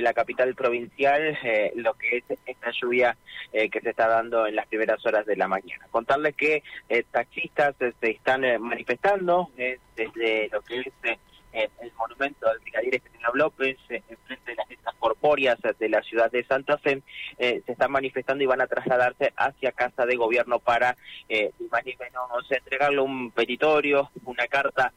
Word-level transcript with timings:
la 0.00 0.12
capital 0.12 0.54
provincial 0.54 1.38
eh, 1.42 1.72
lo 1.76 1.94
que 1.94 2.18
es 2.18 2.38
esta 2.46 2.70
lluvia 2.70 3.16
eh, 3.52 3.68
que 3.68 3.80
se 3.80 3.90
está 3.90 4.08
dando 4.08 4.46
en 4.46 4.56
las 4.56 4.66
primeras 4.66 5.04
horas 5.04 5.26
de 5.26 5.36
la 5.36 5.48
mañana. 5.48 5.86
Contarles 5.90 6.34
que 6.36 6.62
eh, 6.88 7.04
taxistas 7.10 7.74
se 7.78 8.10
están 8.10 8.42
manifestando 8.60 9.50
desde 9.56 10.48
lo 10.50 10.62
que 10.62 10.80
es 10.80 11.68
el 11.80 11.92
monumento 11.98 12.48
del 12.48 12.60
brigadier 12.60 12.94
Estanislao 12.96 13.34
López, 13.34 13.76
enfrente 13.88 14.50
de 14.50 14.54
las 14.54 14.69
corpóreas 15.00 15.58
de 15.78 15.88
la 15.88 16.02
ciudad 16.02 16.30
de 16.30 16.44
Santa 16.44 16.78
Fe, 16.78 17.02
se 17.38 17.64
están 17.66 17.90
manifestando 17.90 18.44
y 18.44 18.46
van 18.46 18.60
a 18.60 18.68
trasladarse 18.68 19.32
hacia 19.36 19.72
Casa 19.72 20.06
de 20.06 20.14
Gobierno 20.14 20.60
para, 20.60 20.96
eh, 21.28 21.50
más 21.72 21.84
ni 21.84 21.96
menos, 21.96 22.50
entregarle 22.50 23.00
un 23.00 23.32
petitorio, 23.32 24.10
una 24.24 24.46
carta 24.46 24.92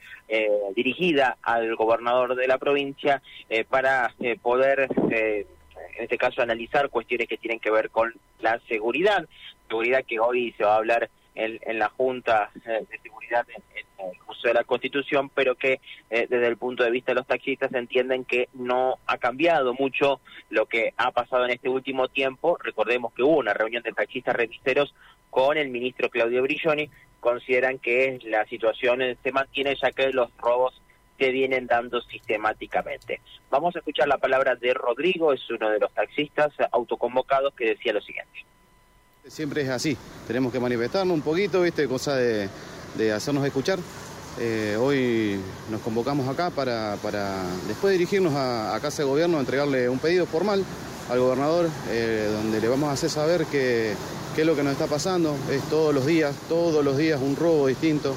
dirigida 0.76 1.38
al 1.42 1.76
gobernador 1.76 2.36
de 2.36 2.48
la 2.48 2.58
provincia 2.58 3.22
para 3.70 4.14
poder 4.42 4.90
en 5.98 6.04
este 6.04 6.18
caso 6.18 6.42
analizar 6.42 6.90
cuestiones 6.90 7.28
que 7.28 7.38
tienen 7.38 7.60
que 7.60 7.72
ver 7.72 7.90
con 7.90 8.14
la 8.40 8.60
seguridad, 8.68 9.28
seguridad 9.68 10.04
que 10.06 10.20
hoy 10.20 10.54
se 10.58 10.64
va 10.64 10.74
a 10.74 10.78
hablar 10.78 11.10
en, 11.36 11.80
la 11.80 11.90
Junta 11.90 12.52
eh, 12.66 12.86
de 12.90 13.00
en, 13.40 13.64
el 13.76 14.18
uso 14.28 14.48
de 14.48 14.54
la 14.54 14.64
Constitución, 14.64 15.30
pero 15.30 15.56
que 15.56 15.80
eh, 16.10 16.28
desde 16.30 16.48
el 16.48 16.58
punto 16.58 16.84
de 16.84 16.92
vista 16.92 17.12
de 17.12 17.16
los 17.16 17.28
taxistas 17.28 17.74
entienden 17.74 18.26
que 18.26 18.50
no 18.54 18.96
ha 19.08 19.18
cambiado 19.18 19.74
mucho 19.74 20.20
lo 20.50 20.66
que 20.66 20.94
ha 20.98 21.12
pasado 21.12 21.46
en 21.46 21.52
este 21.52 21.70
último 21.70 22.08
tiempo. 22.10 22.58
Recordemos 22.62 23.14
que 23.14 23.24
hubo 23.24 23.38
una 23.38 23.54
reunión 23.54 23.84
de 23.84 23.94
taxistas 23.94 24.36
remiseros 24.36 24.94
con 25.30 25.58
el 25.58 25.70
ministro 25.70 26.10
Claudio 26.10 26.44
Brilloni, 26.44 26.90
consideran 27.20 27.80
que 27.80 28.20
la 28.26 28.46
situación 28.46 29.00
se 29.24 29.32
mantiene 29.32 29.76
ya 29.82 29.92
que 29.92 30.12
los 30.12 30.30
robos 30.38 30.80
se 31.18 31.32
vienen 31.32 31.68
dando 31.68 32.02
sistemáticamente. 32.02 33.22
Vamos 33.50 33.76
a 33.76 33.80
escuchar 33.80 34.08
la 34.08 34.18
palabra 34.18 34.56
de 34.56 34.74
Rodrigo, 34.74 35.34
es 35.34 35.42
uno 35.50 35.70
de 35.70 35.80
los 35.80 35.92
taxistas 35.94 36.52
autoconvocados 36.72 37.54
que 37.56 37.70
decía 37.70 37.94
lo 37.94 38.02
siguiente. 38.02 38.46
Siempre 39.26 39.62
es 39.62 39.70
así, 39.70 39.98
tenemos 40.28 40.52
que 40.52 40.60
manifestarnos 40.60 41.16
un 41.16 41.22
poquito, 41.22 41.62
¿viste? 41.62 41.88
cosa 41.88 42.18
de, 42.18 42.50
hacernos 43.14 43.46
escuchar. 43.46 43.80
Eh, 44.40 44.78
hoy 44.80 45.40
nos 45.70 45.82
convocamos 45.82 46.28
acá 46.28 46.50
para, 46.50 46.98
para 47.04 47.44
después 47.68 47.94
dirigirnos 47.94 48.34
a, 48.36 48.78
Casa 48.82 49.04
de 49.04 49.10
Gobierno, 49.10 49.40
entregarle 49.40 49.88
un 49.90 50.00
pedido 50.00 50.26
formal 50.26 50.64
al 51.10 51.20
gobernador, 51.20 51.70
eh, 51.90 52.30
donde 52.32 52.60
le 52.60 52.68
vamos 52.68 52.90
a 52.90 52.94
hacer 52.94 53.10
saber 53.10 53.46
qué 53.46 53.96
es 54.36 54.46
lo 54.46 54.56
que 54.56 54.64
nos 54.64 54.74
está 54.74 54.88
pasando. 54.88 55.36
Es 55.52 55.62
todos 55.70 55.94
los 55.94 56.06
días, 56.06 56.34
todos 56.50 56.84
los 56.84 56.98
días 56.98 57.20
un 57.22 57.36
robo 57.36 57.68
distinto. 57.68 58.16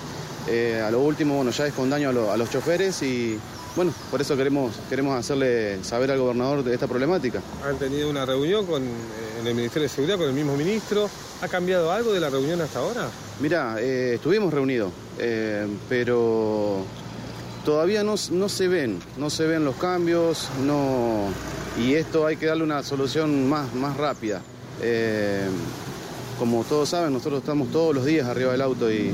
Eh, 0.49 0.83
a 0.85 0.91
lo 0.91 1.01
último, 1.01 1.35
bueno, 1.37 1.51
ya 1.51 1.67
es 1.67 1.75
con 1.75 1.91
daño 1.91 2.11
a, 2.11 2.37
los 2.37 2.51
choferes 2.51 3.03
y 3.03 3.39
bueno, 3.77 3.93
por 4.11 4.21
eso 4.21 4.37
queremos, 4.37 4.75
queremos 4.89 5.17
hacerle 5.17 5.85
saber 5.85 6.11
al 6.11 6.19
gobernador 6.19 6.65
de 6.65 6.75
esta 6.75 6.89
problemática. 6.89 7.41
Han 7.65 7.79
tenido 7.79 8.11
una 8.11 8.25
reunión 8.25 8.67
con, 8.67 8.83
eh, 8.83 8.89
en 9.41 9.47
el 9.47 9.55
Ministerio 9.55 9.85
de 9.85 9.95
Seguridad 9.95 10.19
con 10.19 10.27
el 10.27 10.33
mismo 10.35 10.57
ministro. 10.57 11.09
¿Ha 11.43 11.49
cambiado 11.49 11.93
algo 11.93 12.13
de 12.13 12.21
la 12.21 12.31
reunión 12.31 12.61
hasta 12.61 12.79
ahora? 12.79 13.09
Mira, 13.41 13.77
eh, 13.79 14.15
estuvimos 14.15 14.53
reunidos, 14.53 14.91
pero 15.89 16.85
todavía 17.65 18.03
no, 18.03 18.15
no, 18.31 18.49
se 18.49 18.69
ven, 18.69 18.99
no 19.19 19.29
se 19.29 19.47
ven 19.47 19.65
los 19.65 19.77
cambios, 19.77 20.49
no, 20.65 21.29
y 21.79 21.95
esto 21.95 22.27
hay 22.27 22.37
que 22.37 22.47
darle 22.47 22.65
una 22.65 22.83
solución 22.83 23.49
más, 23.49 23.75
más 23.75 23.97
rápida. 23.97 24.41
como 26.39 26.65
todos 26.65 26.89
saben, 26.89 27.13
nosotros 27.13 27.41
estamos 27.41 27.71
todos 27.71 27.95
los 27.95 28.05
días 28.05 28.27
arriba 28.27 28.53
del 28.53 28.63
auto 28.63 28.91
y 28.91 29.13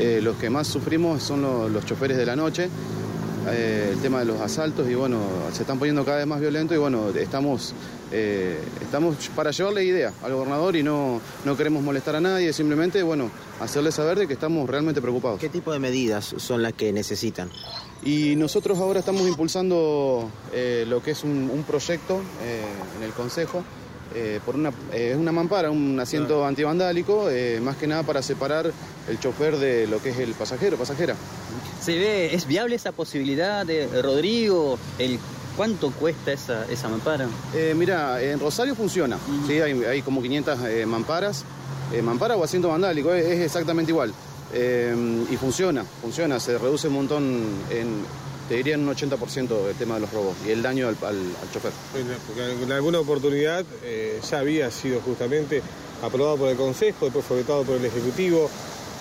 eh, 0.00 0.20
los 0.22 0.36
que 0.36 0.48
más 0.48 0.66
sufrimos 0.66 1.22
son 1.22 1.42
los, 1.42 1.84
choferes 1.84 2.16
de 2.16 2.24
la 2.24 2.34
noche, 2.34 2.70
eh, 3.52 3.90
el 3.92 3.98
tema 4.00 4.20
de 4.20 4.24
los 4.24 4.40
asaltos 4.40 4.88
y 4.88 4.94
bueno, 4.94 5.18
se 5.52 5.62
están 5.62 5.78
poniendo 5.78 6.04
cada 6.04 6.18
vez 6.18 6.26
más 6.26 6.40
violentos 6.40 6.76
y 6.76 6.78
bueno, 6.78 7.10
estamos, 7.10 7.74
eh, 8.12 8.58
estamos 8.80 9.30
para 9.34 9.50
llevarle 9.50 9.84
idea 9.84 10.12
al 10.22 10.34
gobernador 10.34 10.76
y 10.76 10.82
no, 10.82 11.20
no 11.44 11.56
queremos 11.56 11.82
molestar 11.82 12.16
a 12.16 12.20
nadie, 12.20 12.52
simplemente 12.52 13.02
bueno, 13.02 13.30
hacerle 13.60 13.92
saber 13.92 14.18
de 14.18 14.26
que 14.26 14.34
estamos 14.34 14.68
realmente 14.68 15.00
preocupados. 15.00 15.38
¿Qué 15.38 15.48
tipo 15.48 15.72
de 15.72 15.78
medidas 15.78 16.34
son 16.38 16.62
las 16.62 16.72
que 16.72 16.92
necesitan? 16.92 17.50
Y 18.02 18.36
nosotros 18.36 18.78
ahora 18.78 19.00
estamos 19.00 19.22
impulsando 19.22 20.30
lo 20.86 21.02
que 21.02 21.10
es 21.10 21.24
un, 21.24 21.64
proyecto 21.66 22.20
en 22.96 23.02
el 23.02 23.12
Consejo 23.12 23.62
eh, 24.14 24.40
por 24.44 24.56
una, 24.56 24.72
eh, 24.92 25.14
una 25.16 25.30
mampara, 25.30 25.70
un 25.70 25.98
asiento 26.00 26.44
antivandálico, 26.44 27.30
eh, 27.30 27.60
más 27.62 27.76
que 27.76 27.86
nada 27.86 28.02
para 28.02 28.22
separar 28.22 28.72
el 29.08 29.20
chofer 29.20 29.56
de 29.56 29.86
lo 29.86 30.02
que 30.02 30.10
es 30.10 30.18
el 30.18 30.34
pasajero, 30.34 30.76
pasajera. 30.76 31.14
¿Se 31.80 31.96
ve, 31.96 32.34
es 32.34 32.46
viable 32.46 32.74
esa 32.74 32.92
posibilidad 32.92 33.64
de 33.64 34.02
Rodrigo? 34.02 34.78
El, 34.98 35.18
¿Cuánto 35.56 35.90
cuesta 35.90 36.32
esa, 36.32 36.64
esa 36.70 36.88
mampara? 36.88 37.28
mira, 37.74 38.22
en 38.22 38.40
Rosario 38.40 38.74
funciona, 38.74 39.18
¿sí? 39.46 39.60
hay, 39.60 40.00
como 40.00 40.22
500 40.22 40.58
mamparas, 40.86 41.44
mampara 42.02 42.36
o 42.36 42.44
asiento 42.44 42.68
vandálico, 42.68 43.12
es, 43.12 43.26
es 43.26 43.40
exactamente 43.40 43.90
igual. 43.90 44.14
y 44.54 45.36
funciona, 45.36 45.84
funciona, 46.00 46.40
se 46.40 46.56
reduce 46.56 46.88
un 46.88 46.94
montón 46.94 47.44
en 47.68 48.04
te 48.50 48.56
diría 48.56 48.74
en 48.74 48.80
un 48.80 48.92
80% 48.96 49.68
el 49.68 49.76
tema 49.76 49.94
de 49.94 50.00
los 50.00 50.12
robos 50.12 50.34
y 50.44 50.50
el 50.50 50.60
daño 50.60 50.88
al, 50.88 50.96
chofer. 51.52 51.70
porque 52.26 52.64
en 52.64 52.72
alguna 52.72 52.98
oportunidad 52.98 53.64
eh, 53.84 54.20
ya 54.28 54.40
había 54.40 54.68
sido 54.72 55.00
justamente 55.02 55.62
aprobado 56.02 56.36
por 56.36 56.48
el 56.48 56.56
Consejo, 56.56 57.04
después 57.04 57.24
fue 57.24 57.36
vetado 57.36 57.62
por 57.62 57.76
el 57.76 57.84
Ejecutivo. 57.84 58.50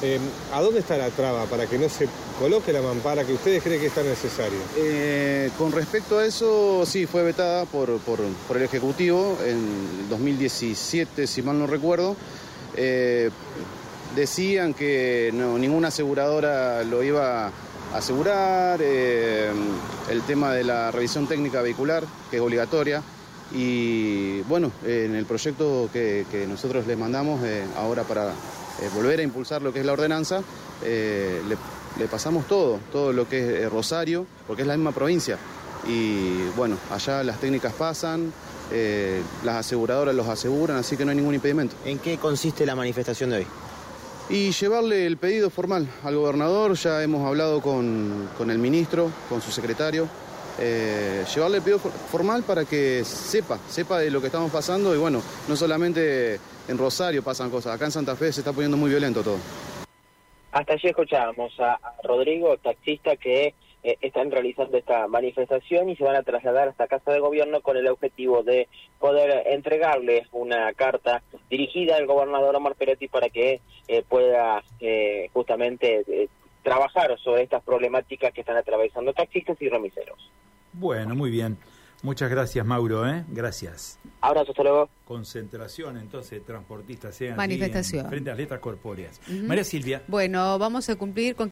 Eh, 0.04 0.20
¿A 0.54 0.62
dónde 0.62 0.82
está 0.82 0.98
la 0.98 1.10
traba 1.10 1.46
para 1.46 1.66
que 1.66 1.80
no 1.80 1.90
se 1.90 2.08
coloque 2.38 2.72
la 2.72 2.84
mampara 2.84 3.24
que 3.24 3.34
ustedes 3.34 3.64
creen 3.64 3.82
que 3.82 3.88
es 3.88 3.94
tan 3.96 4.06
necesario? 4.06 4.60
Eh, 4.78 5.50
con 5.58 5.72
respecto 5.72 6.20
a 6.20 6.28
eso, 6.28 6.86
sí, 6.86 7.08
fue 7.08 7.24
vetada 7.24 7.66
por, 7.66 7.98
por, 8.02 8.20
el 8.56 8.62
Ejecutivo 8.62 9.36
en 9.44 10.08
2017, 10.12 11.26
si 11.26 11.42
mal 11.42 11.58
no 11.58 11.66
recuerdo. 11.66 12.16
decían 14.16 14.76
que 14.76 15.32
no, 15.34 15.58
ninguna 15.58 15.88
aseguradora 15.88 16.84
lo 16.84 17.02
iba 17.02 17.52
asegurar, 17.94 18.80
eh, 18.82 19.52
el 20.10 20.22
tema 20.24 20.54
de 20.54 20.64
la 20.64 20.92
revisión 20.92 21.28
técnica 21.28 21.62
vehicular, 21.62 22.04
que 22.30 22.38
es 22.38 22.42
obligatoria, 22.42 23.02
y 23.52 24.42
bueno, 24.42 24.72
en 24.86 25.16
el 25.16 25.26
proyecto 25.26 25.90
que, 25.92 26.26
nosotros 26.48 26.86
le 26.86 26.96
mandamos 26.96 27.44
eh, 27.44 27.66
ahora 27.78 28.04
para 28.04 28.30
eh, 28.30 28.90
volver 28.94 29.20
a 29.20 29.24
impulsar 29.24 29.62
lo 29.62 29.74
que 29.74 29.80
es 29.80 29.86
la 29.86 29.94
ordenanza, 29.94 30.42
le, 30.84 32.08
pasamos 32.08 32.48
todo, 32.48 32.80
todo 32.92 33.12
lo 33.12 33.28
que 33.28 33.64
es 33.64 33.72
Rosario, 33.72 34.26
porque 34.48 34.62
es 34.62 34.68
la 34.68 34.78
misma 34.78 34.92
provincia. 34.92 35.38
Y 35.88 36.44
bueno, 36.56 36.78
allá 36.92 37.24
las 37.24 37.40
técnicas 37.40 37.74
pasan, 37.74 38.32
las 39.44 39.56
aseguradoras 39.56 40.14
los 40.16 40.28
aseguran, 40.28 40.78
así 40.78 40.96
que 40.96 41.04
no 41.04 41.12
hay 41.12 41.18
ningún 41.18 41.36
impedimento. 41.36 41.76
¿En 41.86 42.00
qué 42.00 42.18
consiste 42.18 42.66
la 42.66 42.76
manifestación 42.76 43.32
de 43.32 43.38
hoy? 43.38 43.48
Y 44.30 44.52
llevarle 44.52 45.06
el 45.06 45.18
pedido 45.18 45.50
formal 45.50 45.88
al 46.04 46.16
gobernador, 46.16 46.76
ya 46.76 47.02
hemos 47.02 47.26
hablado 47.26 47.62
con, 47.62 48.30
el 48.40 48.58
ministro, 48.60 49.12
con 49.28 49.42
su 49.42 49.52
secretario, 49.52 50.08
eh, 50.60 51.26
llevarle 51.34 51.58
el 51.58 51.64
pedido 51.64 51.80
formal 51.80 52.44
para 52.44 52.66
que 52.66 53.04
sepa, 53.04 53.58
sepa 53.68 54.00
de 54.00 54.12
lo 54.12 54.22
que 54.22 54.28
estamos 54.28 54.52
pasando 54.52 54.94
y 54.94 55.00
bueno, 55.00 55.22
no 55.48 55.56
solamente 55.56 56.40
en 56.68 56.78
Rosario 56.78 57.24
pasan 57.24 57.50
cosas, 57.50 57.76
acá 57.76 57.86
en 57.86 57.92
Santa 57.92 58.16
Fe 58.16 58.32
se 58.32 58.42
está 58.42 58.54
poniendo 58.54 58.78
muy 58.78 58.92
violento 58.92 59.24
todo. 59.24 59.38
Hasta 60.52 60.74
allí 60.74 60.90
escuchábamos 60.90 61.60
a 61.60 61.80
Rodrigo, 62.04 62.58
taxista, 62.58 63.16
que 63.16 63.54
eh, 63.84 63.98
están 64.02 64.30
realizando 64.32 64.78
esta 64.78 65.08
manifestación 65.08 65.90
y 65.90 65.96
se 65.96 66.04
van 66.04 66.16
a 66.16 66.24
trasladar 66.24 66.68
hasta 66.68 66.88
Casa 66.88 67.12
de 67.12 67.20
Gobierno 67.20 67.62
con 67.62 67.78
el 67.78 67.88
objetivo 67.88 68.44
de 68.44 68.68
poder 69.00 69.48
entregarles 69.48 70.28
una 70.32 70.74
carta 70.74 71.22
dirigida 71.50 71.96
al 71.96 72.06
gobernador 72.06 72.56
Omar 72.56 72.76
Peretti 72.76 73.08
para 73.08 73.30
que 73.30 73.62
eh, 73.88 74.04
pueda 74.08 74.64
eh, 74.80 75.30
justamente 75.34 76.30
trabajar 76.62 77.18
sobre 77.20 77.44
estas 77.44 77.64
problemáticas 77.64 78.34
que 78.34 78.42
están 78.42 78.58
atravesando 78.58 79.14
taxistas 79.14 79.62
y 79.62 79.70
remiseros. 79.70 80.30
Bueno, 80.74 81.16
muy 81.16 81.32
bien. 81.32 81.58
Muchas 82.02 82.30
gracias, 82.30 82.66
Mauro, 82.66 83.08
¿eh? 83.08 83.26
Gracias. 83.28 84.00
Abrazo, 84.22 84.52
hasta 84.52 84.64
luego. 84.64 84.90
Concentración, 85.06 85.98
entonces, 85.98 86.46
transportistas 86.46 87.16
sean 87.16 87.36
Manifestación. 87.36 88.08
frente 88.08 88.30
a 88.30 88.34
las 88.34 88.40
letras 88.40 88.60
corpóreas. 88.60 89.20
María 89.28 89.64
Silvia. 89.64 90.04
Bueno, 90.08 90.58
vamos 90.60 90.90
a 90.90 90.96
cumplir 90.96 91.36
con 91.36 91.48